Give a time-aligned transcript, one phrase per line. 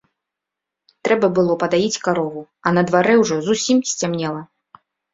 [1.07, 4.41] Трэба было падаіць карову, а на дварэ ўжо зусім сцямнела.